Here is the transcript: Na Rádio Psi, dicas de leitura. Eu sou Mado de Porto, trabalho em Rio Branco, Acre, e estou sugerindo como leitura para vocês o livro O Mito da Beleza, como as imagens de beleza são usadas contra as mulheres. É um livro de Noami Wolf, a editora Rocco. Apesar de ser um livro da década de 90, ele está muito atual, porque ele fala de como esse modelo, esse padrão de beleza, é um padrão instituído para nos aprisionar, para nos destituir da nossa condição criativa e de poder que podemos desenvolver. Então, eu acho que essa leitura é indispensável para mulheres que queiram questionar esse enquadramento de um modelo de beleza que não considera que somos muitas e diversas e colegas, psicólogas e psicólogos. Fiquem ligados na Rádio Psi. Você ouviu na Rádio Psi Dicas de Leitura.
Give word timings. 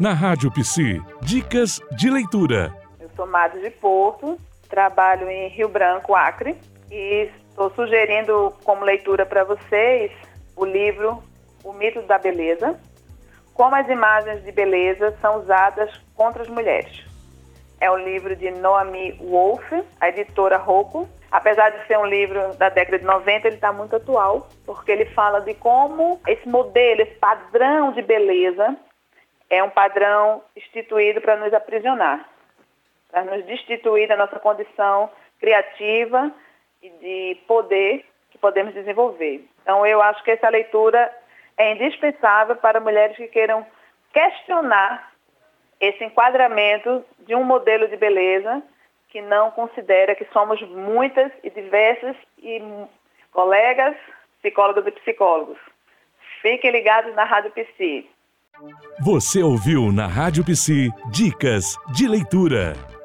Na 0.00 0.12
Rádio 0.12 0.50
Psi, 0.52 1.02
dicas 1.20 1.80
de 1.92 2.08
leitura. 2.08 2.72
Eu 3.00 3.10
sou 3.16 3.26
Mado 3.26 3.60
de 3.60 3.70
Porto, 3.70 4.38
trabalho 4.68 5.28
em 5.28 5.48
Rio 5.48 5.68
Branco, 5.68 6.14
Acre, 6.14 6.56
e 6.90 7.30
estou 7.50 7.70
sugerindo 7.70 8.52
como 8.64 8.84
leitura 8.84 9.26
para 9.26 9.44
vocês 9.44 10.12
o 10.56 10.64
livro 10.64 11.22
O 11.64 11.72
Mito 11.72 12.02
da 12.02 12.18
Beleza, 12.18 12.78
como 13.54 13.74
as 13.74 13.88
imagens 13.88 14.44
de 14.44 14.52
beleza 14.52 15.16
são 15.20 15.40
usadas 15.40 15.90
contra 16.14 16.42
as 16.42 16.48
mulheres. 16.48 17.04
É 17.80 17.90
um 17.90 17.98
livro 17.98 18.34
de 18.34 18.50
Noami 18.50 19.12
Wolf, 19.20 19.62
a 20.00 20.08
editora 20.08 20.56
Rocco. 20.56 21.08
Apesar 21.30 21.70
de 21.70 21.86
ser 21.86 21.98
um 21.98 22.06
livro 22.06 22.56
da 22.56 22.68
década 22.68 22.98
de 22.98 23.04
90, 23.04 23.48
ele 23.48 23.56
está 23.56 23.72
muito 23.72 23.94
atual, 23.94 24.48
porque 24.64 24.90
ele 24.90 25.04
fala 25.06 25.40
de 25.40 25.54
como 25.54 26.20
esse 26.26 26.48
modelo, 26.48 27.02
esse 27.02 27.14
padrão 27.16 27.92
de 27.92 28.02
beleza, 28.02 28.76
é 29.50 29.62
um 29.62 29.70
padrão 29.70 30.42
instituído 30.56 31.20
para 31.20 31.36
nos 31.36 31.52
aprisionar, 31.52 32.28
para 33.10 33.24
nos 33.24 33.44
destituir 33.46 34.08
da 34.08 34.16
nossa 34.16 34.38
condição 34.38 35.10
criativa 35.40 36.32
e 36.82 36.90
de 36.90 37.40
poder 37.46 38.04
que 38.30 38.38
podemos 38.38 38.74
desenvolver. 38.74 39.44
Então, 39.62 39.86
eu 39.86 40.02
acho 40.02 40.22
que 40.22 40.30
essa 40.30 40.48
leitura 40.48 41.12
é 41.56 41.72
indispensável 41.72 42.56
para 42.56 42.80
mulheres 42.80 43.16
que 43.16 43.28
queiram 43.28 43.66
questionar 44.12 45.12
esse 45.80 46.04
enquadramento 46.04 47.04
de 47.20 47.34
um 47.34 47.44
modelo 47.44 47.88
de 47.88 47.96
beleza 47.96 48.62
que 49.08 49.20
não 49.22 49.50
considera 49.50 50.14
que 50.14 50.26
somos 50.32 50.60
muitas 50.62 51.32
e 51.42 51.50
diversas 51.50 52.16
e 52.38 52.60
colegas, 53.32 53.96
psicólogas 54.40 54.86
e 54.86 54.90
psicólogos. 54.92 55.58
Fiquem 56.42 56.70
ligados 56.70 57.14
na 57.14 57.24
Rádio 57.24 57.50
Psi. 57.52 58.08
Você 59.00 59.42
ouviu 59.42 59.92
na 59.92 60.06
Rádio 60.06 60.44
Psi 60.44 60.90
Dicas 61.12 61.76
de 61.94 62.08
Leitura. 62.08 62.97